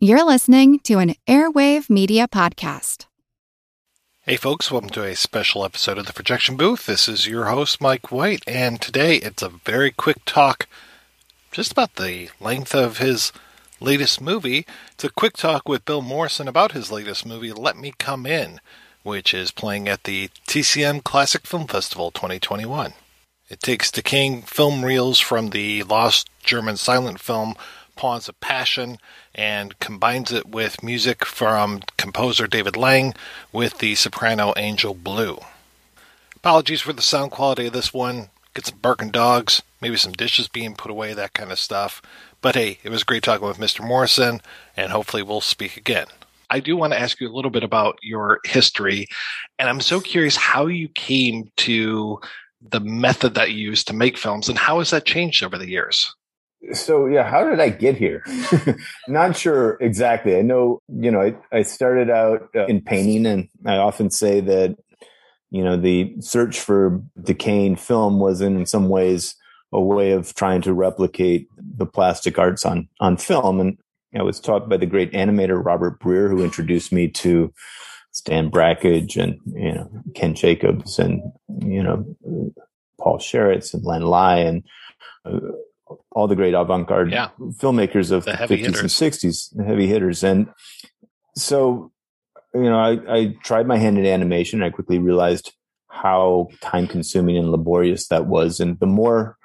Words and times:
You're 0.00 0.24
listening 0.24 0.78
to 0.84 1.00
an 1.00 1.16
Airwave 1.26 1.90
Media 1.90 2.28
Podcast. 2.28 3.06
Hey, 4.20 4.36
folks, 4.36 4.70
welcome 4.70 4.90
to 4.90 5.02
a 5.02 5.16
special 5.16 5.64
episode 5.64 5.98
of 5.98 6.06
the 6.06 6.12
Projection 6.12 6.56
Booth. 6.56 6.86
This 6.86 7.08
is 7.08 7.26
your 7.26 7.46
host, 7.46 7.80
Mike 7.80 8.12
White, 8.12 8.44
and 8.46 8.80
today 8.80 9.16
it's 9.16 9.42
a 9.42 9.48
very 9.48 9.90
quick 9.90 10.18
talk 10.24 10.68
just 11.50 11.72
about 11.72 11.96
the 11.96 12.30
length 12.38 12.76
of 12.76 12.98
his 12.98 13.32
latest 13.80 14.20
movie. 14.20 14.64
It's 14.92 15.02
a 15.02 15.10
quick 15.10 15.36
talk 15.36 15.68
with 15.68 15.84
Bill 15.84 16.00
Morrison 16.00 16.46
about 16.46 16.70
his 16.70 16.92
latest 16.92 17.26
movie, 17.26 17.50
Let 17.50 17.76
Me 17.76 17.92
Come 17.98 18.24
In, 18.24 18.60
which 19.02 19.34
is 19.34 19.50
playing 19.50 19.88
at 19.88 20.04
the 20.04 20.28
TCM 20.46 21.02
Classic 21.02 21.44
Film 21.44 21.66
Festival 21.66 22.12
2021. 22.12 22.92
It 23.48 23.58
takes 23.58 23.90
decaying 23.90 24.42
film 24.42 24.84
reels 24.84 25.18
from 25.18 25.50
the 25.50 25.82
lost 25.82 26.30
German 26.44 26.76
silent 26.76 27.18
film 27.18 27.56
Pawns 27.98 28.28
of 28.28 28.40
Passion 28.40 28.98
and 29.34 29.76
combines 29.80 30.30
it 30.30 30.46
with 30.46 30.84
music 30.84 31.24
from 31.26 31.82
composer 31.96 32.46
David 32.46 32.76
Lang 32.76 33.12
with 33.52 33.78
the 33.78 33.96
soprano 33.96 34.54
Angel 34.56 34.94
Blue. 34.94 35.38
Apologies 36.36 36.80
for 36.80 36.92
the 36.92 37.02
sound 37.02 37.32
quality 37.32 37.66
of 37.66 37.72
this 37.72 37.92
one. 37.92 38.30
Get 38.54 38.66
some 38.66 38.78
barking 38.78 39.10
dogs, 39.10 39.62
maybe 39.80 39.96
some 39.96 40.12
dishes 40.12 40.46
being 40.46 40.76
put 40.76 40.92
away, 40.92 41.12
that 41.12 41.34
kind 41.34 41.50
of 41.50 41.58
stuff. 41.58 42.00
But 42.40 42.54
hey, 42.54 42.78
it 42.84 42.90
was 42.90 43.02
great 43.02 43.24
talking 43.24 43.48
with 43.48 43.58
Mr. 43.58 43.84
Morrison, 43.84 44.42
and 44.76 44.92
hopefully 44.92 45.24
we'll 45.24 45.40
speak 45.40 45.76
again. 45.76 46.06
I 46.50 46.60
do 46.60 46.76
want 46.76 46.92
to 46.92 47.00
ask 47.00 47.20
you 47.20 47.28
a 47.28 47.34
little 47.34 47.50
bit 47.50 47.64
about 47.64 47.98
your 48.00 48.38
history, 48.44 49.08
and 49.58 49.68
I'm 49.68 49.80
so 49.80 50.00
curious 50.00 50.36
how 50.36 50.68
you 50.68 50.88
came 50.90 51.50
to 51.58 52.20
the 52.62 52.80
method 52.80 53.34
that 53.34 53.50
you 53.50 53.58
use 53.70 53.82
to 53.84 53.92
make 53.92 54.16
films, 54.16 54.48
and 54.48 54.56
how 54.56 54.78
has 54.78 54.90
that 54.90 55.04
changed 55.04 55.42
over 55.42 55.58
the 55.58 55.68
years? 55.68 56.14
So 56.72 57.06
yeah 57.06 57.28
how 57.28 57.48
did 57.48 57.60
i 57.60 57.68
get 57.68 57.96
here? 57.96 58.24
Not 59.08 59.36
sure 59.36 59.78
exactly. 59.80 60.36
I 60.36 60.42
know 60.42 60.82
you 60.88 61.10
know 61.10 61.20
i, 61.20 61.34
I 61.56 61.62
started 61.62 62.10
out 62.10 62.48
uh, 62.54 62.66
in 62.66 62.80
painting 62.82 63.26
and 63.26 63.48
i 63.66 63.76
often 63.76 64.10
say 64.10 64.40
that 64.40 64.76
you 65.50 65.64
know 65.64 65.76
the 65.76 66.14
search 66.20 66.60
for 66.60 67.02
decaying 67.22 67.76
film 67.76 68.20
was 68.20 68.40
in, 68.40 68.66
some 68.66 68.88
ways 68.88 69.34
a 69.72 69.80
way 69.80 70.12
of 70.12 70.34
trying 70.34 70.62
to 70.62 70.72
replicate 70.72 71.48
the 71.56 71.86
plastic 71.86 72.38
arts 72.38 72.64
on 72.64 72.88
on 73.00 73.16
film. 73.16 73.60
And 73.60 73.78
i 74.18 74.22
was 74.22 74.40
taught 74.40 74.68
by 74.68 74.76
the 74.76 74.86
great 74.86 75.12
animator 75.12 75.62
robert 75.64 76.00
breer 76.00 76.28
who 76.28 76.42
introduced 76.44 76.92
me 76.92 77.08
to 77.08 77.52
stan 78.12 78.50
brakhage 78.50 79.16
and 79.16 79.38
you 79.46 79.72
know 79.72 79.90
ken 80.14 80.34
jacobs 80.34 80.98
and 80.98 81.20
you 81.62 81.82
know 81.82 82.04
paul 83.00 83.18
sharits 83.18 83.74
and 83.74 83.84
len 83.84 84.02
lye 84.02 84.38
and 84.38 84.64
uh, 85.24 85.38
all 86.10 86.26
the 86.26 86.36
great 86.36 86.54
avant-garde 86.54 87.12
yeah. 87.12 87.30
filmmakers 87.38 88.10
of 88.10 88.24
the, 88.24 88.32
the 88.32 88.36
50s 88.36 88.58
hitters. 88.58 88.80
and 88.80 88.88
60s, 88.88 89.56
the 89.56 89.64
heavy 89.64 89.86
hitters. 89.86 90.22
And 90.22 90.48
so, 91.36 91.92
you 92.54 92.62
know, 92.62 92.78
I, 92.78 92.98
I 93.08 93.36
tried 93.42 93.66
my 93.66 93.78
hand 93.78 93.98
in 93.98 94.06
animation. 94.06 94.62
I 94.62 94.70
quickly 94.70 94.98
realized 94.98 95.52
how 95.88 96.48
time 96.60 96.86
consuming 96.86 97.36
and 97.36 97.50
laborious 97.50 98.08
that 98.08 98.26
was. 98.26 98.60
And 98.60 98.78
the 98.78 98.86
more 98.86 99.36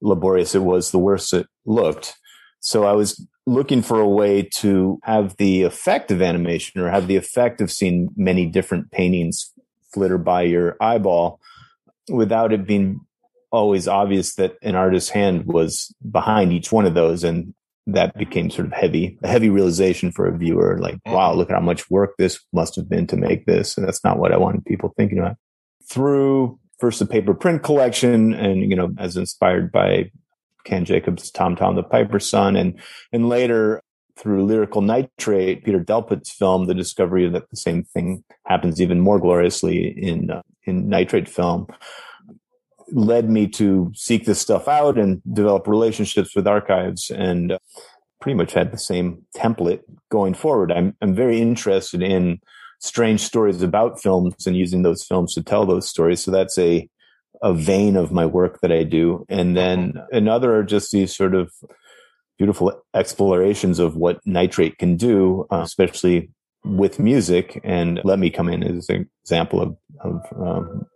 laborious 0.00 0.54
it 0.54 0.62
was, 0.62 0.90
the 0.90 0.98
worse 0.98 1.32
it 1.32 1.46
looked. 1.66 2.16
So 2.60 2.84
I 2.84 2.92
was 2.92 3.24
looking 3.46 3.82
for 3.82 4.00
a 4.00 4.08
way 4.08 4.42
to 4.42 4.98
have 5.04 5.36
the 5.36 5.62
effect 5.62 6.10
of 6.10 6.20
animation 6.20 6.80
or 6.80 6.90
have 6.90 7.06
the 7.06 7.16
effect 7.16 7.60
of 7.60 7.70
seeing 7.70 8.10
many 8.16 8.46
different 8.46 8.90
paintings 8.90 9.52
flitter 9.92 10.18
by 10.18 10.42
your 10.42 10.76
eyeball 10.80 11.40
without 12.08 12.52
it 12.52 12.66
being 12.66 13.00
always 13.50 13.88
obvious 13.88 14.34
that 14.34 14.56
an 14.62 14.74
artist's 14.74 15.10
hand 15.10 15.46
was 15.46 15.94
behind 16.10 16.52
each 16.52 16.70
one 16.70 16.86
of 16.86 16.94
those 16.94 17.24
and 17.24 17.54
that 17.86 18.14
became 18.18 18.50
sort 18.50 18.66
of 18.66 18.72
heavy 18.72 19.18
a 19.22 19.28
heavy 19.28 19.48
realization 19.48 20.12
for 20.12 20.26
a 20.26 20.36
viewer 20.36 20.78
like 20.78 20.98
wow 21.06 21.32
look 21.32 21.48
at 21.48 21.54
how 21.54 21.60
much 21.60 21.90
work 21.90 22.10
this 22.18 22.38
must 22.52 22.76
have 22.76 22.88
been 22.88 23.06
to 23.06 23.16
make 23.16 23.46
this 23.46 23.76
and 23.76 23.86
that's 23.86 24.04
not 24.04 24.18
what 24.18 24.32
i 24.32 24.36
wanted 24.36 24.64
people 24.64 24.92
thinking 24.96 25.18
about. 25.18 25.36
Through 25.88 26.58
first 26.78 26.98
the 26.98 27.06
paper 27.06 27.34
print 27.34 27.62
collection 27.62 28.34
and 28.34 28.70
you 28.70 28.76
know 28.76 28.90
as 28.98 29.16
inspired 29.16 29.72
by 29.72 30.10
ken 30.64 30.84
jacobs 30.84 31.30
tom 31.30 31.56
tom 31.56 31.76
the 31.76 31.82
piper's 31.82 32.28
son 32.28 32.56
and 32.56 32.78
and 33.12 33.28
later 33.28 33.82
through 34.18 34.44
lyrical 34.44 34.82
nitrate 34.82 35.64
peter 35.64 35.80
delpeut's 35.80 36.30
film 36.30 36.66
the 36.66 36.74
discovery 36.74 37.28
that 37.28 37.48
the 37.50 37.56
same 37.56 37.84
thing 37.84 38.22
happens 38.44 38.80
even 38.82 39.00
more 39.00 39.18
gloriously 39.18 39.88
in 39.88 40.30
uh, 40.30 40.42
in 40.64 40.88
nitrate 40.88 41.28
film 41.28 41.66
led 42.92 43.28
me 43.30 43.46
to 43.46 43.92
seek 43.94 44.24
this 44.24 44.40
stuff 44.40 44.68
out 44.68 44.98
and 44.98 45.22
develop 45.32 45.66
relationships 45.66 46.34
with 46.34 46.46
archives 46.46 47.10
and 47.10 47.52
uh, 47.52 47.58
pretty 48.20 48.36
much 48.36 48.52
had 48.52 48.72
the 48.72 48.78
same 48.78 49.24
template 49.36 49.80
going 50.10 50.34
forward. 50.34 50.72
I'm, 50.72 50.96
I'm 51.00 51.14
very 51.14 51.40
interested 51.40 52.02
in 52.02 52.40
strange 52.80 53.20
stories 53.20 53.62
about 53.62 54.00
films 54.00 54.46
and 54.46 54.56
using 54.56 54.82
those 54.82 55.04
films 55.04 55.34
to 55.34 55.42
tell 55.42 55.66
those 55.66 55.88
stories. 55.88 56.22
So 56.22 56.30
that's 56.30 56.58
a, 56.58 56.88
a 57.42 57.52
vein 57.52 57.96
of 57.96 58.12
my 58.12 58.26
work 58.26 58.60
that 58.60 58.72
I 58.72 58.84
do. 58.84 59.24
And 59.28 59.56
then 59.56 59.94
another 60.12 60.54
are 60.56 60.64
just 60.64 60.90
these 60.90 61.14
sort 61.14 61.34
of 61.34 61.52
beautiful 62.38 62.80
explorations 62.94 63.78
of 63.78 63.96
what 63.96 64.20
nitrate 64.24 64.78
can 64.78 64.96
do, 64.96 65.46
uh, 65.50 65.60
especially 65.62 66.30
with 66.64 66.98
music. 66.98 67.60
And 67.64 68.00
let 68.04 68.18
me 68.18 68.30
come 68.30 68.48
in 68.48 68.62
as 68.62 68.88
an 68.88 69.08
example 69.24 69.60
of, 69.60 69.76
of 70.00 70.20
um, 70.40 70.86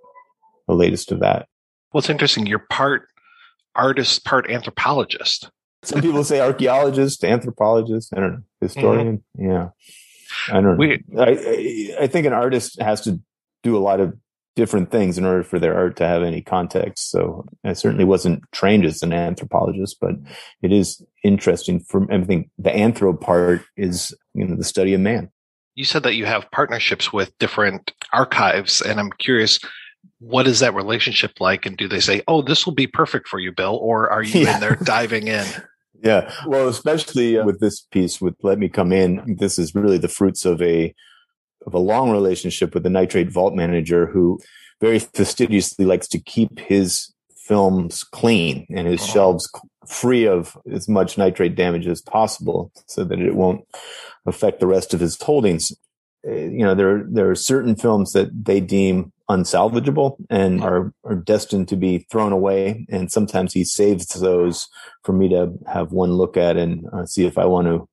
the 0.69 0.75
latest 0.75 1.13
of 1.13 1.21
that. 1.21 1.47
Well, 1.93 2.01
it's 2.01 2.11
interesting. 2.11 2.47
You're 2.47 2.67
part 2.71 3.09
artist, 3.75 4.25
part 4.25 4.51
anthropologist. 4.51 5.51
Some 5.83 6.01
people 6.01 6.23
say 6.25 6.41
archaeologist, 6.41 7.25
anthropologist. 7.25 8.13
I 8.17 8.21
don't 8.21 8.33
know, 8.33 8.43
historian. 8.61 9.23
Mm-hmm. 9.39 9.51
Yeah, 9.51 9.69
I 10.49 10.61
don't 10.61 10.79
know. 10.79 11.23
I, 11.23 11.97
I 12.01 12.07
think 12.07 12.27
an 12.27 12.33
artist 12.33 12.81
has 12.81 13.01
to 13.03 13.21
do 13.63 13.77
a 13.77 13.81
lot 13.81 14.01
of 14.01 14.17
different 14.55 14.91
things 14.91 15.17
in 15.17 15.25
order 15.25 15.43
for 15.43 15.59
their 15.59 15.75
art 15.75 15.97
to 15.97 16.07
have 16.07 16.23
any 16.23 16.43
context. 16.43 17.11
So 17.11 17.47
I 17.65 17.73
certainly 17.73 18.05
wasn't 18.05 18.43
trained 18.53 18.85
as 18.85 19.03
an 19.03 19.13
anthropologist, 19.13 19.97
but 20.01 20.13
it 20.61 20.73
is 20.73 21.03
interesting 21.25 21.81
for 21.81 22.11
everything. 22.11 22.51
The 22.59 22.71
anthro 22.71 23.19
part 23.19 23.63
is, 23.77 24.15
you 24.35 24.45
know, 24.45 24.57
the 24.57 24.65
study 24.65 24.95
of 24.95 25.01
man. 25.01 25.31
You 25.75 25.85
said 25.85 26.03
that 26.03 26.17
you 26.17 26.27
have 26.27 26.51
partnerships 26.51 27.13
with 27.15 27.37
different 27.39 27.93
archives, 28.13 28.83
and 28.83 29.01
I'm 29.01 29.11
curious, 29.13 29.59
what 30.23 30.47
is 30.47 30.61
that 30.61 30.75
relationship 30.75 31.41
like? 31.41 31.67
And 31.67 31.77
do 31.77 31.89
they 31.89 32.01
say, 32.01 32.23
"Oh, 32.29 32.43
this 32.43 32.65
will 32.65 32.75
be 32.75 32.87
perfect 32.87 33.29
for 33.29 33.39
you, 33.39 33.53
Bill," 33.53 33.77
or 33.77 34.09
are 34.11 34.23
you 34.23 34.43
yeah. 34.43 34.55
in 34.55 34.61
there 34.61 34.77
diving 34.77 35.29
in? 35.29 35.45
Yeah, 36.05 36.35
well, 36.49 36.67
especially 36.67 37.39
uh, 37.39 37.45
with 37.45 37.61
this 37.61 37.81
piece 37.81 38.21
with 38.21 38.35
"Let 38.43 38.59
Me 38.59 38.69
Come 38.69 38.93
In," 38.93 39.37
this 39.39 39.57
is 39.57 39.73
really 39.73 39.99
the 39.99 40.09
fruits 40.09 40.45
of 40.45 40.61
a 40.61 40.93
of 41.65 41.75
a 41.75 41.79
long 41.79 42.11
relationship 42.11 42.75
with 42.75 42.83
the 42.83 42.91
Nitrate 42.91 43.31
Vault 43.31 43.55
manager, 43.55 44.07
who 44.07 44.41
very 44.81 44.99
fastidiously 44.99 45.85
likes 45.85 46.09
to 46.09 46.19
keep 46.19 46.59
his 46.59 47.15
films 47.37 48.03
clean 48.03 48.67
and 48.75 48.89
his 48.89 49.01
oh. 49.01 49.07
shelves 49.07 49.49
free 49.87 50.27
of 50.27 50.59
as 50.73 50.89
much 50.89 51.19
nitrate 51.19 51.55
damage 51.55 51.87
as 51.87 52.03
possible, 52.03 52.73
so 52.87 53.05
that 53.05 53.21
it 53.21 53.37
won't 53.37 53.65
affect 54.27 54.59
the 54.59 54.67
rest 54.67 54.95
of 54.95 54.99
his 54.99 55.23
holdings. 55.23 55.71
Uh, 56.27 56.33
you 56.33 56.65
know, 56.65 56.75
there 56.75 57.05
there 57.09 57.31
are 57.31 57.37
certain 57.37 57.77
films 57.77 58.11
that 58.11 58.45
they 58.45 58.59
deem 58.59 59.12
unsalvageable 59.31 60.17
and 60.31 60.63
are, 60.63 60.93
are 61.05 61.15
destined 61.15 61.69
to 61.69 61.77
be 61.77 62.07
thrown 62.11 62.33
away. 62.33 62.87
And 62.89 63.11
sometimes 63.11 63.53
he 63.53 63.65
saves 63.65 64.07
those 64.07 64.69
for 65.05 65.13
me 65.13 65.29
to 65.31 65.53
have 65.67 65.93
one 65.93 66.13
look 66.13 66.37
at 66.37 66.57
and 66.57 66.87
uh, 66.93 67.07
see 67.07 67.25
if 67.25 67.39
I 67.39 67.47
want 67.47 67.67
to 67.69 67.89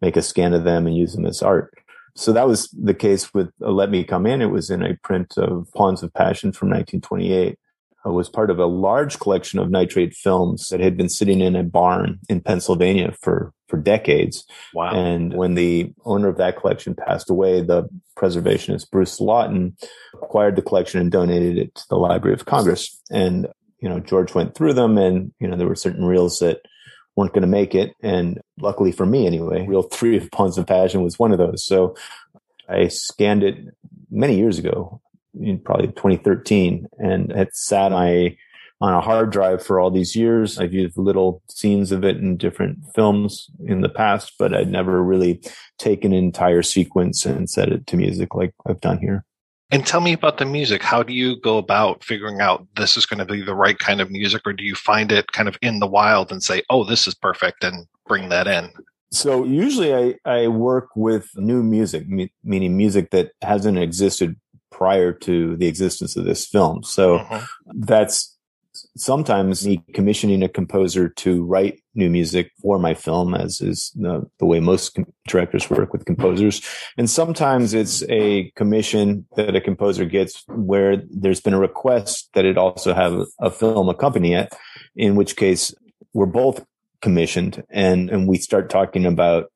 make 0.00 0.16
a 0.16 0.22
scan 0.22 0.54
of 0.54 0.64
them 0.64 0.86
and 0.86 0.96
use 0.96 1.14
them 1.14 1.26
as 1.26 1.42
art. 1.42 1.74
So 2.16 2.32
that 2.32 2.48
was 2.48 2.68
the 2.70 2.94
case 2.94 3.32
with 3.32 3.50
uh, 3.62 3.70
Let 3.70 3.90
Me 3.90 4.04
Come 4.04 4.26
In. 4.26 4.42
It 4.42 4.50
was 4.50 4.70
in 4.70 4.82
a 4.82 4.96
print 5.02 5.34
of 5.36 5.68
Pawns 5.74 6.02
of 6.02 6.12
Passion 6.12 6.52
from 6.52 6.68
1928 6.68 7.58
It 8.04 8.08
was 8.08 8.28
part 8.28 8.50
of 8.50 8.58
a 8.58 8.66
large 8.66 9.18
collection 9.18 9.58
of 9.58 9.70
nitrate 9.70 10.14
films 10.14 10.68
that 10.68 10.80
had 10.80 10.96
been 10.96 11.08
sitting 11.08 11.40
in 11.40 11.54
a 11.56 11.62
barn 11.62 12.18
in 12.28 12.40
Pennsylvania 12.40 13.14
for, 13.20 13.52
for 13.70 13.78
decades. 13.78 14.44
Wow. 14.74 14.92
And 14.92 15.34
when 15.34 15.54
the 15.54 15.92
owner 16.04 16.28
of 16.28 16.36
that 16.38 16.58
collection 16.58 16.94
passed 16.94 17.30
away, 17.30 17.62
the 17.62 17.88
preservationist 18.18 18.90
Bruce 18.90 19.20
Lawton 19.20 19.76
acquired 20.14 20.56
the 20.56 20.62
collection 20.62 21.00
and 21.00 21.10
donated 21.10 21.56
it 21.56 21.74
to 21.76 21.84
the 21.88 21.96
Library 21.96 22.34
of 22.34 22.44
Congress. 22.44 23.00
And, 23.10 23.46
you 23.80 23.88
know, 23.88 24.00
George 24.00 24.34
went 24.34 24.54
through 24.54 24.74
them 24.74 24.98
and, 24.98 25.32
you 25.40 25.48
know, 25.48 25.56
there 25.56 25.68
were 25.68 25.76
certain 25.76 26.04
reels 26.04 26.40
that 26.40 26.60
weren't 27.16 27.32
going 27.32 27.42
to 27.42 27.48
make 27.48 27.74
it. 27.74 27.94
And 28.02 28.40
luckily 28.60 28.92
for 28.92 29.06
me 29.06 29.26
anyway, 29.26 29.66
reel 29.66 29.82
three 29.82 30.16
of 30.16 30.30
Pawns 30.30 30.58
of 30.58 30.66
Passion 30.66 31.02
was 31.02 31.18
one 31.18 31.32
of 31.32 31.38
those. 31.38 31.64
So 31.64 31.96
I 32.68 32.88
scanned 32.88 33.42
it 33.42 33.56
many 34.10 34.36
years 34.36 34.58
ago 34.58 35.00
in 35.38 35.60
probably 35.60 35.88
2013 35.88 36.88
and 36.98 37.30
it 37.30 37.54
sat 37.54 37.92
on 37.92 38.36
on 38.80 38.94
a 38.94 39.00
hard 39.00 39.30
drive 39.30 39.64
for 39.64 39.78
all 39.78 39.90
these 39.90 40.16
years. 40.16 40.58
I've 40.58 40.72
used 40.72 40.96
little 40.96 41.42
scenes 41.48 41.92
of 41.92 42.04
it 42.04 42.16
in 42.16 42.36
different 42.36 42.78
films 42.94 43.50
in 43.66 43.82
the 43.82 43.88
past, 43.88 44.34
but 44.38 44.54
I'd 44.54 44.70
never 44.70 45.02
really 45.02 45.42
taken 45.78 46.12
an 46.12 46.18
entire 46.18 46.62
sequence 46.62 47.26
and 47.26 47.48
set 47.48 47.70
it 47.70 47.86
to 47.88 47.96
music 47.96 48.34
like 48.34 48.54
I've 48.66 48.80
done 48.80 48.98
here. 48.98 49.24
And 49.72 49.86
tell 49.86 50.00
me 50.00 50.12
about 50.12 50.38
the 50.38 50.46
music. 50.46 50.82
How 50.82 51.02
do 51.02 51.12
you 51.12 51.38
go 51.40 51.56
about 51.56 52.02
figuring 52.02 52.40
out 52.40 52.66
this 52.74 52.96
is 52.96 53.06
going 53.06 53.18
to 53.18 53.24
be 53.24 53.40
the 53.40 53.54
right 53.54 53.78
kind 53.78 54.00
of 54.00 54.10
music, 54.10 54.42
or 54.44 54.52
do 54.52 54.64
you 54.64 54.74
find 54.74 55.12
it 55.12 55.30
kind 55.32 55.48
of 55.48 55.56
in 55.62 55.78
the 55.78 55.86
wild 55.86 56.32
and 56.32 56.42
say, 56.42 56.62
oh, 56.70 56.82
this 56.82 57.06
is 57.06 57.14
perfect 57.14 57.62
and 57.62 57.86
bring 58.06 58.30
that 58.30 58.48
in? 58.48 58.70
So 59.12 59.44
usually 59.44 59.94
I, 59.94 60.14
I 60.24 60.48
work 60.48 60.88
with 60.96 61.28
new 61.36 61.62
music, 61.62 62.08
me, 62.08 62.32
meaning 62.42 62.76
music 62.76 63.10
that 63.10 63.32
hasn't 63.42 63.78
existed 63.78 64.36
prior 64.72 65.12
to 65.12 65.56
the 65.56 65.66
existence 65.66 66.16
of 66.16 66.24
this 66.24 66.46
film. 66.46 66.82
So 66.82 67.16
uh-huh. 67.16 67.46
that's 67.74 68.29
sometimes 68.96 69.66
me 69.66 69.82
commissioning 69.94 70.42
a 70.42 70.48
composer 70.48 71.08
to 71.08 71.44
write 71.44 71.80
new 71.94 72.10
music 72.10 72.52
for 72.60 72.78
my 72.78 72.94
film, 72.94 73.34
as 73.34 73.60
is 73.60 73.92
the, 73.94 74.28
the 74.38 74.46
way 74.46 74.60
most 74.60 74.94
com- 74.94 75.06
directors 75.26 75.68
work 75.70 75.92
with 75.92 76.04
composers. 76.04 76.62
And 76.96 77.08
sometimes 77.08 77.74
it's 77.74 78.02
a 78.08 78.50
commission 78.56 79.26
that 79.36 79.56
a 79.56 79.60
composer 79.60 80.04
gets 80.04 80.42
where 80.48 81.02
there's 81.10 81.40
been 81.40 81.54
a 81.54 81.58
request 81.58 82.30
that 82.34 82.44
it 82.44 82.58
also 82.58 82.94
have 82.94 83.20
a 83.40 83.50
film 83.50 83.88
accompany 83.88 84.34
it, 84.34 84.52
in 84.96 85.16
which 85.16 85.36
case 85.36 85.74
we're 86.12 86.26
both 86.26 86.64
commissioned 87.00 87.64
and, 87.70 88.10
and 88.10 88.28
we 88.28 88.36
start 88.36 88.68
talking 88.68 89.06
about 89.06 89.50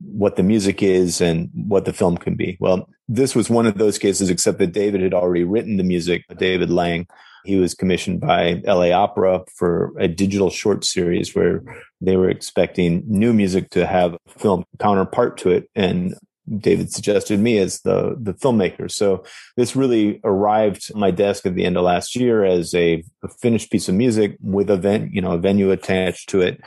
what 0.00 0.36
the 0.36 0.42
music 0.42 0.82
is 0.82 1.20
and 1.20 1.50
what 1.54 1.84
the 1.84 1.92
film 1.92 2.16
can 2.16 2.34
be. 2.34 2.56
Well, 2.60 2.88
this 3.08 3.34
was 3.34 3.50
one 3.50 3.66
of 3.66 3.78
those 3.78 3.98
cases, 3.98 4.30
except 4.30 4.58
that 4.58 4.72
David 4.72 5.00
had 5.00 5.14
already 5.14 5.44
written 5.44 5.76
the 5.76 5.84
music, 5.84 6.24
David 6.38 6.70
Lang. 6.70 7.06
He 7.44 7.56
was 7.56 7.74
commissioned 7.74 8.20
by 8.20 8.62
LA 8.64 8.90
Opera 8.90 9.42
for 9.54 9.92
a 9.98 10.08
digital 10.08 10.48
short 10.50 10.84
series 10.84 11.34
where 11.34 11.62
they 12.00 12.16
were 12.16 12.30
expecting 12.30 13.02
new 13.06 13.34
music 13.34 13.70
to 13.70 13.86
have 13.86 14.14
a 14.14 14.18
film 14.38 14.64
counterpart 14.78 15.36
to 15.38 15.50
it. 15.50 15.68
And 15.74 16.14
David 16.58 16.92
suggested 16.92 17.40
me 17.40 17.58
as 17.58 17.80
the 17.80 18.16
the 18.20 18.34
filmmaker. 18.34 18.90
So 18.90 19.24
this 19.56 19.74
really 19.74 20.20
arrived 20.24 20.94
my 20.94 21.10
desk 21.10 21.46
at 21.46 21.54
the 21.54 21.64
end 21.64 21.76
of 21.76 21.84
last 21.84 22.14
year 22.16 22.44
as 22.44 22.74
a, 22.74 23.02
a 23.22 23.28
finished 23.28 23.70
piece 23.70 23.88
of 23.88 23.94
music 23.94 24.36
with 24.40 24.68
a 24.68 25.08
you 25.10 25.22
know 25.22 25.32
a 25.32 25.38
venue 25.38 25.70
attached 25.70 26.28
to 26.30 26.42
it, 26.42 26.60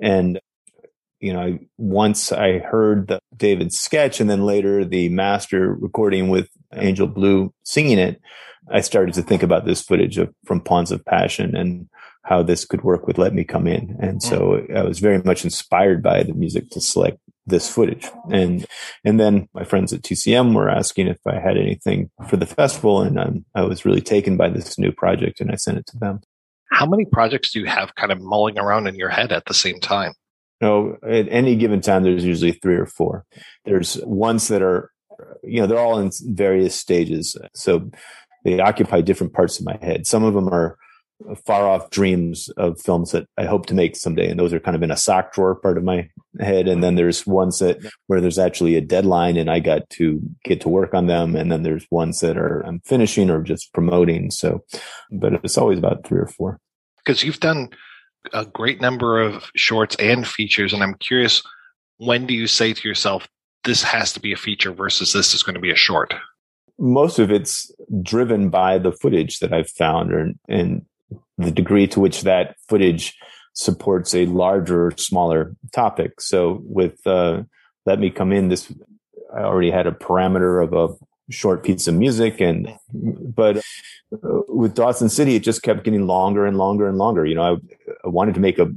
and 0.00 0.40
you 1.24 1.32
know 1.32 1.58
once 1.78 2.32
I 2.32 2.58
heard 2.58 3.08
the 3.08 3.18
David 3.34 3.72
sketch 3.72 4.20
and 4.20 4.28
then 4.28 4.44
later 4.44 4.84
the 4.84 5.08
master 5.08 5.74
recording 5.74 6.28
with 6.28 6.48
Angel 6.74 7.06
Blue 7.06 7.52
singing 7.62 7.98
it, 7.98 8.20
I 8.70 8.82
started 8.82 9.14
to 9.14 9.22
think 9.22 9.42
about 9.42 9.64
this 9.64 9.80
footage 9.80 10.18
of 10.18 10.34
from 10.44 10.60
Pawns 10.60 10.92
of 10.92 11.02
Passion 11.04 11.56
and 11.56 11.88
how 12.24 12.42
this 12.42 12.64
could 12.66 12.82
work 12.82 13.06
with 13.06 13.18
Let 13.18 13.34
Me 13.34 13.44
Come 13.44 13.66
In. 13.66 13.96
And 14.00 14.22
so 14.22 14.66
I 14.74 14.82
was 14.82 14.98
very 14.98 15.22
much 15.22 15.44
inspired 15.44 16.02
by 16.02 16.22
the 16.22 16.34
music 16.34 16.70
to 16.70 16.80
select 16.80 17.18
this 17.46 17.70
footage. 17.70 18.06
And, 18.32 18.64
and 19.04 19.20
then 19.20 19.48
my 19.52 19.64
friends 19.64 19.92
at 19.92 20.00
TCM 20.00 20.54
were 20.54 20.70
asking 20.70 21.08
if 21.08 21.18
I 21.26 21.38
had 21.38 21.58
anything 21.58 22.10
for 22.28 22.38
the 22.38 22.46
festival. 22.46 23.02
And 23.02 23.20
I'm, 23.20 23.44
I 23.54 23.62
was 23.62 23.84
really 23.84 24.00
taken 24.00 24.38
by 24.38 24.48
this 24.48 24.78
new 24.78 24.90
project 24.90 25.40
and 25.40 25.50
I 25.50 25.56
sent 25.56 25.76
it 25.76 25.86
to 25.88 25.98
them. 25.98 26.22
How 26.70 26.86
many 26.86 27.04
projects 27.04 27.52
do 27.52 27.60
you 27.60 27.66
have 27.66 27.94
kind 27.94 28.10
of 28.10 28.22
mulling 28.22 28.58
around 28.58 28.86
in 28.86 28.94
your 28.94 29.10
head 29.10 29.30
at 29.30 29.44
the 29.44 29.54
same 29.54 29.78
time? 29.78 30.14
No, 30.60 30.96
at 31.02 31.28
any 31.28 31.56
given 31.56 31.80
time, 31.80 32.02
there's 32.02 32.24
usually 32.24 32.52
three 32.52 32.76
or 32.76 32.86
four. 32.86 33.24
There's 33.64 33.96
ones 34.04 34.48
that 34.48 34.62
are, 34.62 34.90
you 35.42 35.60
know, 35.60 35.66
they're 35.66 35.78
all 35.78 35.98
in 35.98 36.10
various 36.22 36.74
stages. 36.74 37.36
So 37.54 37.90
they 38.44 38.60
occupy 38.60 39.00
different 39.00 39.32
parts 39.32 39.58
of 39.58 39.66
my 39.66 39.78
head. 39.82 40.06
Some 40.06 40.24
of 40.24 40.34
them 40.34 40.48
are 40.48 40.78
far 41.46 41.68
off 41.68 41.90
dreams 41.90 42.48
of 42.56 42.80
films 42.80 43.12
that 43.12 43.26
I 43.38 43.44
hope 43.44 43.66
to 43.66 43.74
make 43.74 43.96
someday. 43.96 44.28
And 44.28 44.38
those 44.38 44.52
are 44.52 44.60
kind 44.60 44.76
of 44.76 44.82
in 44.82 44.90
a 44.90 44.96
sock 44.96 45.32
drawer 45.32 45.54
part 45.54 45.78
of 45.78 45.84
my 45.84 46.08
head. 46.40 46.68
And 46.68 46.82
then 46.82 46.96
there's 46.96 47.26
ones 47.26 47.60
that 47.60 47.78
where 48.06 48.20
there's 48.20 48.38
actually 48.38 48.76
a 48.76 48.80
deadline 48.80 49.36
and 49.36 49.50
I 49.50 49.60
got 49.60 49.88
to 49.90 50.20
get 50.44 50.60
to 50.62 50.68
work 50.68 50.92
on 50.92 51.06
them. 51.06 51.36
And 51.36 51.50
then 51.50 51.62
there's 51.62 51.86
ones 51.90 52.20
that 52.20 52.36
are 52.36 52.60
I'm 52.60 52.80
finishing 52.80 53.30
or 53.30 53.42
just 53.42 53.72
promoting. 53.72 54.30
So, 54.30 54.64
but 55.10 55.34
it's 55.44 55.58
always 55.58 55.78
about 55.78 56.06
three 56.06 56.20
or 56.20 56.26
four. 56.26 56.58
Because 57.04 57.22
you've 57.22 57.40
done 57.40 57.70
a 58.32 58.44
great 58.44 58.80
number 58.80 59.20
of 59.20 59.50
shorts 59.54 59.96
and 59.96 60.26
features. 60.26 60.72
And 60.72 60.82
I'm 60.82 60.94
curious, 60.94 61.42
when 61.98 62.26
do 62.26 62.34
you 62.34 62.46
say 62.46 62.72
to 62.72 62.88
yourself, 62.88 63.28
this 63.64 63.82
has 63.82 64.12
to 64.12 64.20
be 64.20 64.32
a 64.32 64.36
feature 64.36 64.72
versus 64.72 65.12
this 65.12 65.34
is 65.34 65.42
going 65.42 65.54
to 65.54 65.60
be 65.60 65.70
a 65.70 65.76
short? 65.76 66.14
Most 66.78 67.18
of 67.18 67.30
it's 67.30 67.70
driven 68.02 68.50
by 68.50 68.78
the 68.78 68.92
footage 68.92 69.38
that 69.38 69.52
I've 69.52 69.70
found 69.70 70.12
or, 70.12 70.32
and 70.48 70.84
the 71.38 71.50
degree 71.50 71.86
to 71.88 72.00
which 72.00 72.22
that 72.22 72.56
footage 72.68 73.16
supports 73.54 74.14
a 74.14 74.26
larger 74.26 74.86
or 74.86 74.96
smaller 74.96 75.54
topic. 75.72 76.20
So 76.20 76.60
with 76.64 77.06
uh, 77.06 77.42
Let 77.86 78.00
Me 78.00 78.10
Come 78.10 78.32
In, 78.32 78.48
this 78.48 78.72
I 79.34 79.40
already 79.42 79.70
had 79.70 79.86
a 79.86 79.92
parameter 79.92 80.62
of 80.62 80.72
a 80.72 80.94
short 81.30 81.64
piece 81.64 81.86
of 81.86 81.94
music 81.94 82.40
and 82.40 82.74
but 82.92 83.58
uh, 83.58 84.40
with 84.48 84.74
Dawson 84.74 85.08
City 85.08 85.36
it 85.36 85.40
just 85.40 85.62
kept 85.62 85.84
getting 85.84 86.06
longer 86.06 86.46
and 86.46 86.58
longer 86.58 86.88
and 86.88 86.98
longer. 86.98 87.24
You 87.24 87.34
know 87.34 87.54
I, 87.54 87.56
I, 88.04 88.08
wanted 88.08 88.34
to 88.34 88.40
make 88.40 88.58
a 88.58 88.70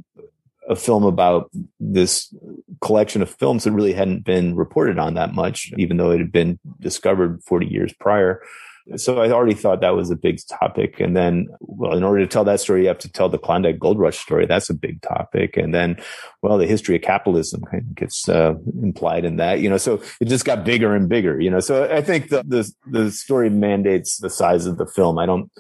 a 0.69 0.75
film 0.75 1.03
about 1.03 1.49
this 1.79 2.33
collection 2.81 3.21
of 3.21 3.29
films 3.29 3.63
that 3.63 3.71
really 3.71 3.93
hadn't 3.93 4.23
been 4.25 4.55
reported 4.55 4.99
on 4.99 5.13
that 5.13 5.33
much 5.33 5.71
even 5.77 5.97
though 5.97 6.11
it 6.11 6.19
had 6.19 6.31
been 6.31 6.59
discovered 6.81 7.41
40 7.43 7.67
years 7.67 7.93
prior 7.93 8.41
so 8.95 9.21
I 9.21 9.31
already 9.31 9.53
thought 9.53 9.81
that 9.81 9.95
was 9.95 10.09
a 10.09 10.15
big 10.15 10.39
topic. 10.47 10.99
And 10.99 11.15
then, 11.15 11.47
well, 11.59 11.97
in 11.97 12.03
order 12.03 12.21
to 12.21 12.27
tell 12.27 12.45
that 12.45 12.59
story, 12.59 12.83
you 12.83 12.87
have 12.87 12.97
to 12.99 13.11
tell 13.11 13.27
the 13.27 13.37
Klondike 13.37 13.79
Gold 13.79 13.99
Rush 13.99 14.17
story. 14.17 14.45
That's 14.45 14.69
a 14.69 14.73
big 14.73 15.01
topic. 15.01 15.57
And 15.57 15.73
then, 15.73 15.97
well, 16.41 16.57
the 16.57 16.67
history 16.67 16.95
of 16.95 17.01
capitalism 17.01 17.61
kind 17.69 17.83
of 17.83 17.95
gets 17.95 18.29
uh, 18.29 18.53
implied 18.81 19.25
in 19.25 19.37
that, 19.37 19.59
you 19.59 19.69
know, 19.69 19.77
so 19.77 20.01
it 20.21 20.25
just 20.25 20.45
got 20.45 20.63
bigger 20.63 20.95
and 20.95 21.09
bigger, 21.09 21.39
you 21.39 21.49
know. 21.49 21.59
So 21.59 21.83
I 21.93 22.01
think 22.01 22.29
the, 22.29 22.43
the, 22.47 22.71
the 22.89 23.11
story 23.11 23.49
mandates 23.49 24.17
the 24.17 24.29
size 24.29 24.65
of 24.65 24.77
the 24.77 24.87
film. 24.87 25.19
I 25.19 25.25
don't, 25.25 25.51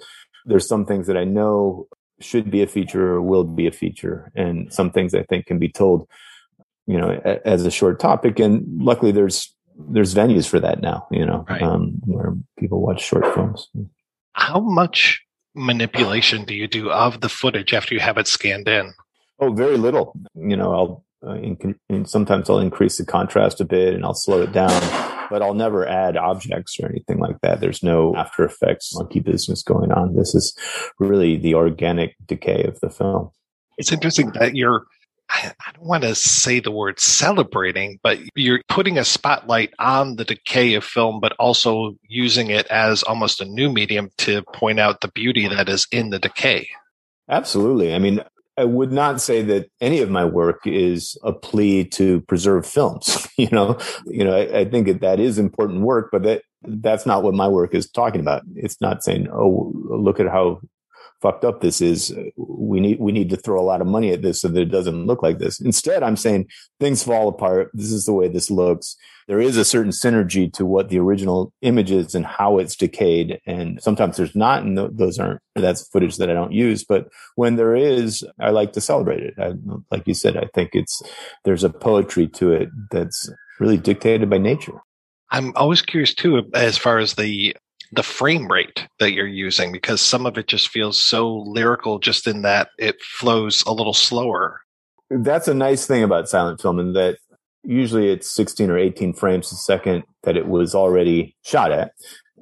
there's 0.45 0.67
some 0.67 0.85
things 0.85 1.07
that 1.07 1.17
I 1.17 1.25
know 1.25 1.87
should 2.19 2.49
be 2.49 2.61
a 2.61 2.67
feature 2.67 3.13
or 3.15 3.21
will 3.21 3.43
be 3.43 3.67
a 3.67 3.71
feature. 3.71 4.31
And 4.35 4.71
some 4.73 4.91
things 4.91 5.13
I 5.13 5.23
think 5.23 5.45
can 5.47 5.59
be 5.59 5.69
told, 5.69 6.07
you 6.85 6.97
know, 6.97 7.11
as 7.43 7.65
a 7.65 7.71
short 7.71 7.99
topic. 7.99 8.39
And 8.39 8.63
luckily 8.81 9.11
there's 9.11 9.53
there's 9.77 10.13
venues 10.13 10.47
for 10.47 10.59
that 10.59 10.81
now, 10.81 11.07
you 11.11 11.25
know, 11.25 11.45
right. 11.49 11.61
um, 11.61 11.99
where 12.05 12.33
people 12.59 12.81
watch 12.81 13.03
short 13.03 13.33
films. 13.33 13.69
How 14.33 14.59
much 14.59 15.21
manipulation 15.55 16.45
do 16.45 16.53
you 16.53 16.67
do 16.67 16.89
of 16.89 17.21
the 17.21 17.29
footage 17.29 17.73
after 17.73 17.93
you 17.93 17.99
have 17.99 18.17
it 18.17 18.27
scanned 18.27 18.67
in? 18.67 18.93
Oh, 19.39 19.51
very 19.53 19.77
little. 19.77 20.17
You 20.35 20.55
know, 20.55 20.73
I'll 20.73 21.05
uh, 21.25 21.33
in, 21.35 21.75
in, 21.89 22.05
sometimes 22.05 22.49
I'll 22.49 22.59
increase 22.59 22.97
the 22.97 23.05
contrast 23.05 23.59
a 23.59 23.65
bit 23.65 23.95
and 23.95 24.05
I'll 24.05 24.13
slow 24.13 24.41
it 24.41 24.51
down, 24.51 24.81
but 25.29 25.41
I'll 25.41 25.55
never 25.55 25.87
add 25.87 26.15
objects 26.15 26.77
or 26.79 26.87
anything 26.87 27.17
like 27.17 27.37
that. 27.41 27.59
There's 27.59 27.81
no 27.81 28.15
After 28.15 28.45
Effects 28.45 28.95
monkey 28.95 29.19
business 29.19 29.63
going 29.63 29.91
on. 29.91 30.15
This 30.15 30.35
is 30.35 30.55
really 30.99 31.35
the 31.35 31.55
organic 31.55 32.15
decay 32.25 32.63
of 32.63 32.79
the 32.81 32.89
film. 32.89 33.31
It's 33.79 33.91
interesting 33.91 34.31
that 34.31 34.55
you're 34.55 34.85
I, 35.29 35.51
don't 35.73 35.85
want 35.85 36.03
to 36.03 36.15
say 36.15 36.59
the 36.59 36.71
word 36.71 36.99
celebrating, 36.99 37.99
but 38.01 38.19
you're 38.35 38.61
putting 38.69 38.97
a 38.97 39.03
spotlight 39.03 39.73
on 39.79 40.15
the 40.15 40.25
decay 40.25 40.73
of 40.75 40.83
film, 40.83 41.19
but 41.19 41.33
also 41.33 41.95
using 42.07 42.49
it 42.49 42.65
as 42.67 43.03
almost 43.03 43.41
a 43.41 43.45
new 43.45 43.71
medium 43.71 44.09
to 44.19 44.41
point 44.53 44.79
out 44.79 45.01
the 45.01 45.09
beauty 45.09 45.47
that 45.47 45.69
is 45.69 45.87
in 45.91 46.09
the 46.09 46.19
decay. 46.19 46.67
Absolutely. 47.29 47.93
I 47.93 47.99
mean, 47.99 48.21
I 48.57 48.63
would 48.63 48.91
not 48.91 49.21
say 49.21 49.43
that 49.43 49.69
any 49.81 50.01
of 50.01 50.09
my 50.09 50.25
work 50.25 50.61
is 50.65 51.15
a 51.23 51.31
plea 51.31 51.83
to 51.89 52.21
preserve 52.21 52.65
films. 52.65 53.27
you 53.37 53.49
know, 53.51 53.77
you 54.05 54.23
know, 54.23 54.35
I, 54.35 54.59
I 54.59 54.65
think 54.65 54.87
that 54.87 55.01
that 55.01 55.19
is 55.19 55.37
important 55.37 55.81
work, 55.81 56.09
but 56.11 56.23
that 56.23 56.41
that's 56.63 57.05
not 57.05 57.21
what 57.21 57.35
my 57.35 57.47
work 57.47 57.75
is 57.75 57.89
talking 57.89 58.19
about. 58.19 58.41
It's 58.55 58.81
not 58.81 59.03
saying, 59.03 59.27
"Oh, 59.31 59.71
look 59.75 60.19
at 60.19 60.27
how 60.27 60.61
fucked 61.21 61.43
up 61.43 61.61
this 61.61 61.81
is. 61.81 62.11
Uh, 62.11 62.23
we 62.37 62.79
need 62.79 62.99
we 62.99 63.11
need 63.11 63.29
to 63.29 63.37
throw 63.37 63.59
a 63.59 63.63
lot 63.63 63.81
of 63.81 63.87
money 63.87 64.11
at 64.11 64.21
this 64.21 64.41
so 64.41 64.47
that 64.47 64.61
it 64.61 64.71
doesn't 64.71 65.05
look 65.05 65.23
like 65.23 65.39
this. 65.39 65.59
Instead, 65.59 66.03
I'm 66.03 66.17
saying 66.17 66.47
things 66.79 67.03
fall 67.03 67.27
apart. 67.27 67.71
This 67.73 67.91
is 67.91 68.05
the 68.05 68.13
way 68.13 68.27
this 68.27 68.51
looks. 68.51 68.95
There 69.27 69.41
is 69.41 69.57
a 69.57 69.65
certain 69.65 69.91
synergy 69.91 70.51
to 70.53 70.65
what 70.65 70.89
the 70.89 70.99
original 70.99 71.51
image 71.61 71.91
is 71.91 72.15
and 72.15 72.25
how 72.25 72.59
it's 72.59 72.75
decayed. 72.75 73.39
And 73.45 73.81
sometimes 73.81 74.15
there's 74.15 74.35
not, 74.35 74.63
and 74.63 74.77
those 74.77 75.19
aren't. 75.19 75.41
That's 75.55 75.87
footage 75.89 76.17
that 76.17 76.29
I 76.29 76.33
don't 76.33 76.53
use. 76.53 76.85
But 76.85 77.09
when 77.35 77.55
there 77.55 77.75
is, 77.75 78.25
I 78.39 78.51
like 78.51 78.73
to 78.73 78.81
celebrate 78.81 79.23
it. 79.23 79.33
I, 79.37 79.53
like 79.91 80.07
you 80.07 80.13
said, 80.13 80.37
I 80.37 80.47
think 80.53 80.71
it's 80.73 81.01
there's 81.43 81.63
a 81.63 81.69
poetry 81.69 82.27
to 82.27 82.53
it 82.53 82.69
that's 82.91 83.29
really 83.59 83.77
dictated 83.77 84.29
by 84.29 84.37
nature. 84.37 84.79
I'm 85.29 85.51
always 85.55 85.81
curious 85.81 86.13
too, 86.13 86.49
as 86.53 86.77
far 86.77 86.99
as 86.99 87.15
the 87.15 87.55
the 87.91 88.03
frame 88.03 88.51
rate 88.51 88.87
that 88.99 89.13
you're 89.13 89.27
using 89.27 89.71
because 89.71 90.01
some 90.01 90.25
of 90.25 90.37
it 90.37 90.47
just 90.47 90.69
feels 90.69 90.99
so 90.99 91.35
lyrical 91.35 91.99
just 91.99 92.27
in 92.27 92.41
that 92.41 92.69
it 92.77 93.01
flows 93.01 93.63
a 93.65 93.73
little 93.73 93.93
slower. 93.93 94.61
That's 95.09 95.47
a 95.47 95.53
nice 95.53 95.85
thing 95.85 96.03
about 96.03 96.27
silent 96.29 96.61
film 96.61 96.79
in 96.79 96.93
that 96.93 97.17
usually 97.63 98.09
it's 98.09 98.29
16 98.31 98.69
or 98.69 98.77
18 98.77 99.13
frames 99.13 99.51
a 99.51 99.55
second 99.55 100.03
that 100.23 100.37
it 100.37 100.47
was 100.47 100.75
already 100.75 101.35
shot 101.43 101.71
at. 101.71 101.91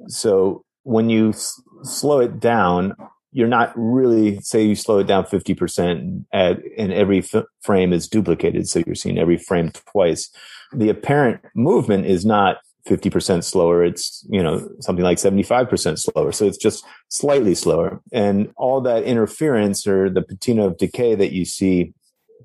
So 0.08 0.64
when 0.82 1.10
you 1.10 1.30
s- 1.30 1.60
slow 1.82 2.20
it 2.20 2.40
down, 2.40 2.94
you're 3.32 3.48
not 3.48 3.72
really 3.76 4.40
say 4.40 4.62
you 4.62 4.74
slow 4.74 4.98
it 4.98 5.06
down 5.06 5.24
50% 5.24 6.24
at, 6.32 6.58
and 6.78 6.92
every 6.92 7.18
f- 7.18 7.44
frame 7.60 7.92
is 7.92 8.08
duplicated. 8.08 8.68
So 8.68 8.82
you're 8.86 8.94
seeing 8.94 9.18
every 9.18 9.36
frame 9.36 9.72
twice. 9.92 10.30
The 10.72 10.88
apparent 10.88 11.40
movement 11.54 12.06
is 12.06 12.24
not 12.24 12.58
50% 12.86 13.44
slower. 13.44 13.84
It's, 13.84 14.24
you 14.28 14.42
know, 14.42 14.68
something 14.80 15.04
like 15.04 15.18
75% 15.18 15.98
slower. 15.98 16.32
So 16.32 16.46
it's 16.46 16.56
just 16.56 16.84
slightly 17.08 17.54
slower. 17.54 18.00
And 18.12 18.52
all 18.56 18.80
that 18.82 19.04
interference 19.04 19.86
or 19.86 20.08
the 20.08 20.22
patina 20.22 20.66
of 20.66 20.78
decay 20.78 21.14
that 21.14 21.32
you 21.32 21.44
see 21.44 21.92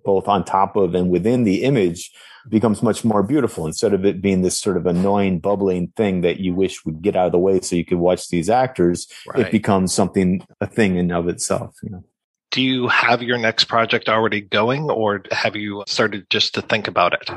both 0.03 0.27
on 0.27 0.43
top 0.43 0.75
of 0.75 0.95
and 0.95 1.09
within 1.09 1.43
the 1.43 1.63
image 1.63 2.11
becomes 2.49 2.81
much 2.81 3.03
more 3.03 3.21
beautiful 3.21 3.67
instead 3.67 3.93
of 3.93 4.03
it 4.03 4.21
being 4.21 4.41
this 4.41 4.57
sort 4.57 4.77
of 4.77 4.87
annoying 4.87 5.39
bubbling 5.39 5.89
thing 5.95 6.21
that 6.21 6.39
you 6.39 6.53
wish 6.53 6.83
would 6.85 7.01
get 7.01 7.15
out 7.15 7.27
of 7.27 7.31
the 7.31 7.37
way 7.37 7.59
so 7.61 7.75
you 7.75 7.85
could 7.85 7.99
watch 7.99 8.29
these 8.29 8.49
actors 8.49 9.07
right. 9.27 9.45
it 9.45 9.51
becomes 9.51 9.93
something 9.93 10.45
a 10.59 10.65
thing 10.65 10.95
in 10.95 11.11
of 11.11 11.27
itself 11.27 11.75
you 11.83 11.89
know 11.89 12.03
do 12.49 12.61
you 12.61 12.87
have 12.87 13.21
your 13.21 13.37
next 13.37 13.65
project 13.65 14.09
already 14.09 14.41
going 14.41 14.89
or 14.89 15.23
have 15.31 15.55
you 15.55 15.83
started 15.87 16.27
just 16.29 16.55
to 16.55 16.61
think 16.61 16.87
about 16.87 17.13
it 17.13 17.29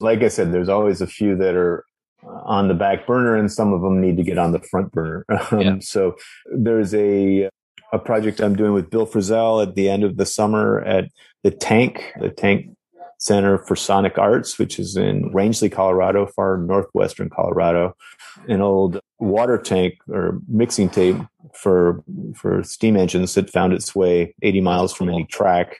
like 0.00 0.22
i 0.22 0.28
said 0.28 0.52
there's 0.52 0.68
always 0.68 1.00
a 1.00 1.06
few 1.06 1.36
that 1.36 1.54
are 1.54 1.84
on 2.26 2.68
the 2.68 2.74
back 2.74 3.06
burner 3.06 3.36
and 3.36 3.50
some 3.50 3.72
of 3.72 3.82
them 3.82 4.00
need 4.00 4.16
to 4.16 4.22
get 4.22 4.38
on 4.38 4.52
the 4.52 4.60
front 4.60 4.92
burner. 4.92 5.24
Um, 5.50 5.60
yeah. 5.60 5.76
so 5.80 6.16
there's 6.46 6.94
a 6.94 7.50
a 7.92 7.98
project 7.98 8.40
i'm 8.40 8.56
doing 8.56 8.72
with 8.72 8.88
bill 8.88 9.06
frisell 9.06 9.62
at 9.62 9.74
the 9.74 9.88
end 9.88 10.04
of 10.04 10.16
the 10.16 10.24
summer 10.24 10.80
at 10.80 11.04
the 11.42 11.50
tank 11.50 12.12
the 12.20 12.30
tank 12.30 12.74
Center 13.24 13.56
for 13.56 13.74
Sonic 13.74 14.18
Arts, 14.18 14.58
which 14.58 14.78
is 14.78 14.98
in 14.98 15.32
Rangely, 15.32 15.72
Colorado, 15.72 16.26
far 16.26 16.58
northwestern 16.58 17.30
Colorado, 17.30 17.96
an 18.48 18.60
old 18.60 19.00
water 19.18 19.56
tank 19.56 19.94
or 20.10 20.40
mixing 20.46 20.90
tape 20.90 21.16
for 21.54 22.04
for 22.36 22.62
steam 22.62 22.96
engines 22.98 23.34
that 23.34 23.48
found 23.48 23.72
its 23.72 23.94
way 23.94 24.34
80 24.42 24.60
miles 24.60 24.92
from 24.92 25.08
any 25.08 25.24
track 25.24 25.78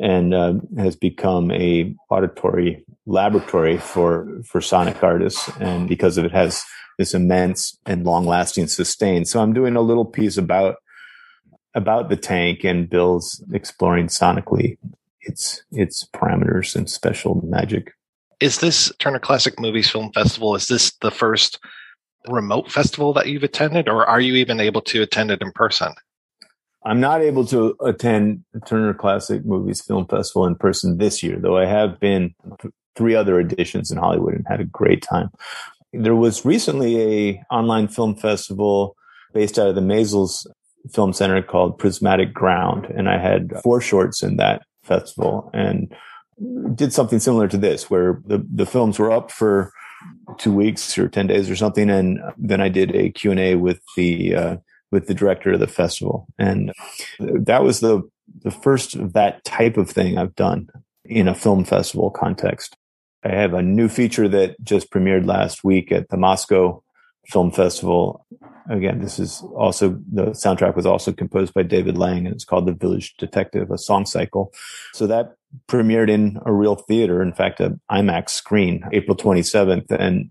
and 0.00 0.34
uh, 0.34 0.54
has 0.78 0.96
become 0.96 1.50
a 1.50 1.94
auditory 2.10 2.84
laboratory 3.06 3.78
for 3.78 4.28
for 4.44 4.60
sonic 4.60 5.02
artists 5.02 5.50
and 5.60 5.88
because 5.88 6.16
of 6.16 6.24
it 6.24 6.32
has 6.32 6.62
this 6.98 7.14
immense 7.14 7.76
and 7.84 8.04
long 8.04 8.24
lasting 8.24 8.66
sustain 8.66 9.24
so 9.24 9.40
i'm 9.40 9.52
doing 9.52 9.76
a 9.76 9.80
little 9.80 10.04
piece 10.04 10.36
about 10.36 10.76
about 11.74 12.08
the 12.08 12.16
tank 12.16 12.64
and 12.64 12.88
bill's 12.88 13.44
exploring 13.52 14.06
sonically 14.06 14.78
its 15.22 15.62
its 15.72 16.06
parameters 16.12 16.74
and 16.74 16.88
special 16.88 17.40
magic. 17.44 17.92
Is 18.40 18.58
this 18.58 18.92
Turner 18.98 19.20
Classic 19.20 19.58
Movies 19.60 19.90
Film 19.90 20.12
Festival? 20.12 20.54
Is 20.54 20.66
this 20.66 20.92
the 21.00 21.10
first 21.10 21.60
remote 22.28 22.70
festival 22.70 23.12
that 23.14 23.28
you've 23.28 23.44
attended, 23.44 23.88
or 23.88 24.04
are 24.06 24.20
you 24.20 24.34
even 24.34 24.60
able 24.60 24.80
to 24.82 25.02
attend 25.02 25.30
it 25.30 25.42
in 25.42 25.52
person? 25.52 25.92
I'm 26.84 27.00
not 27.00 27.20
able 27.20 27.46
to 27.46 27.76
attend 27.80 28.44
Turner 28.66 28.94
Classic 28.94 29.44
Movies 29.44 29.80
Film 29.80 30.06
Festival 30.06 30.46
in 30.46 30.56
person 30.56 30.98
this 30.98 31.22
year, 31.22 31.38
though 31.38 31.56
I 31.56 31.66
have 31.66 32.00
been 32.00 32.34
three 32.96 33.14
other 33.14 33.38
editions 33.38 33.90
in 33.90 33.98
Hollywood 33.98 34.34
and 34.34 34.46
had 34.48 34.60
a 34.60 34.64
great 34.64 35.02
time. 35.02 35.30
There 35.92 36.16
was 36.16 36.44
recently 36.44 37.00
a 37.30 37.42
online 37.50 37.88
film 37.88 38.16
festival 38.16 38.96
based 39.32 39.58
out 39.58 39.68
of 39.68 39.74
the 39.74 39.80
Maysles 39.80 40.46
Film 40.92 41.12
Center 41.12 41.40
called 41.42 41.78
Prismatic 41.78 42.34
Ground, 42.34 42.86
and 42.86 43.08
I 43.08 43.18
had 43.18 43.52
four 43.62 43.80
shorts 43.80 44.22
in 44.22 44.36
that 44.38 44.62
festival 44.82 45.50
and 45.54 45.94
did 46.74 46.92
something 46.92 47.20
similar 47.20 47.46
to 47.48 47.56
this 47.56 47.88
where 47.88 48.20
the, 48.26 48.44
the 48.52 48.66
films 48.66 48.98
were 48.98 49.12
up 49.12 49.30
for 49.30 49.72
two 50.38 50.52
weeks 50.52 50.98
or 50.98 51.08
10 51.08 51.28
days 51.28 51.48
or 51.48 51.54
something. 51.54 51.88
And 51.88 52.18
then 52.36 52.60
I 52.60 52.68
did 52.68 52.94
a 52.96 53.10
Q 53.10 53.30
and 53.30 53.40
A 53.40 53.54
with 53.54 53.80
the, 53.96 54.34
uh, 54.34 54.56
with 54.92 55.08
the 55.08 55.14
director 55.14 55.52
of 55.52 55.60
the 55.60 55.66
festival. 55.66 56.28
And 56.38 56.72
that 57.18 57.64
was 57.64 57.80
the, 57.80 58.02
the 58.42 58.52
first 58.52 58.94
of 58.94 59.14
that 59.14 59.42
type 59.44 59.76
of 59.76 59.90
thing 59.90 60.18
I've 60.18 60.36
done 60.36 60.68
in 61.04 61.26
a 61.26 61.34
film 61.34 61.64
festival 61.64 62.10
context. 62.10 62.76
I 63.24 63.30
have 63.30 63.54
a 63.54 63.62
new 63.62 63.88
feature 63.88 64.28
that 64.28 64.62
just 64.62 64.90
premiered 64.90 65.26
last 65.26 65.64
week 65.64 65.90
at 65.90 66.08
the 66.10 66.16
Moscow 66.16 66.82
Film 67.26 67.50
Festival 67.50 68.26
again, 68.68 69.00
this 69.00 69.18
is 69.18 69.42
also 69.56 70.00
the 70.10 70.26
soundtrack 70.30 70.76
was 70.76 70.86
also 70.86 71.12
composed 71.12 71.54
by 71.54 71.62
David 71.62 71.96
Lang, 71.96 72.26
and 72.26 72.34
it's 72.34 72.44
called 72.44 72.66
"The 72.66 72.72
Village 72.72 73.16
Detective," 73.16 73.70
a 73.70 73.78
song 73.78 74.06
cycle. 74.06 74.52
So 74.94 75.06
that 75.06 75.34
premiered 75.68 76.10
in 76.10 76.38
a 76.44 76.52
real 76.52 76.76
theater, 76.76 77.22
in 77.22 77.32
fact, 77.32 77.60
an 77.60 77.80
IMAX 77.90 78.30
screen, 78.30 78.84
April 78.92 79.16
27th, 79.16 79.90
and 79.90 80.30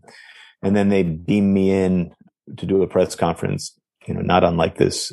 and 0.61 0.75
then 0.75 0.89
they 0.89 1.03
beamed 1.03 1.53
me 1.53 1.71
in 1.71 2.13
to 2.57 2.65
do 2.65 2.81
a 2.81 2.87
press 2.87 3.15
conference. 3.15 3.77
You 4.07 4.15
know, 4.15 4.21
not 4.21 4.43
unlike 4.43 4.77
this, 4.77 5.11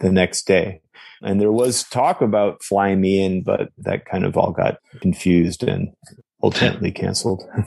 the 0.00 0.10
next 0.10 0.46
day. 0.46 0.80
And 1.22 1.40
there 1.40 1.52
was 1.52 1.84
talk 1.84 2.20
about 2.20 2.62
flying 2.62 3.00
me 3.00 3.24
in, 3.24 3.42
but 3.42 3.70
that 3.78 4.04
kind 4.04 4.24
of 4.24 4.36
all 4.36 4.52
got 4.52 4.78
confused 5.00 5.62
and 5.62 5.92
ultimately 6.42 6.92
canceled. 6.92 7.42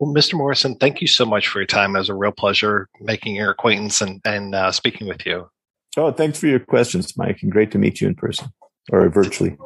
Well, 0.00 0.14
Mr. 0.14 0.32
Morrison, 0.32 0.76
thank 0.76 1.02
you 1.02 1.06
so 1.06 1.26
much 1.26 1.46
for 1.46 1.58
your 1.58 1.66
time. 1.66 1.94
It 1.94 1.98
was 1.98 2.08
a 2.08 2.14
real 2.14 2.32
pleasure 2.32 2.88
making 3.02 3.36
your 3.36 3.50
acquaintance 3.50 4.00
and, 4.00 4.18
and 4.24 4.54
uh, 4.54 4.72
speaking 4.72 5.06
with 5.06 5.26
you. 5.26 5.50
Oh, 5.94 6.10
thanks 6.10 6.40
for 6.40 6.46
your 6.46 6.58
questions, 6.58 7.18
Mike, 7.18 7.40
and 7.42 7.52
great 7.52 7.70
to 7.72 7.78
meet 7.78 8.00
you 8.00 8.08
in 8.08 8.14
person 8.14 8.50
or 8.90 9.10
virtually. 9.10 9.58